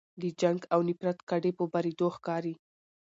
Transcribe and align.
د 0.21 0.23
جنګ 0.41 0.59
او 0.73 0.79
نفرت 0.89 1.19
کډې 1.29 1.51
په 1.57 1.63
بارېدو 1.71 2.07
ښکاري 2.15 2.53